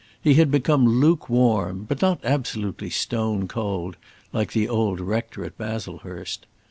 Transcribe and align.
He 0.19 0.33
had 0.33 0.49
become 0.49 0.99
lukewarm, 0.99 1.85
but 1.87 2.01
not 2.01 2.21
absolutely 2.25 2.89
stone 2.89 3.47
cold, 3.47 3.97
like 4.33 4.51
the 4.51 4.67
old 4.67 4.99
rector 4.99 5.45
at 5.45 5.55
Baslehurst. 5.59 6.47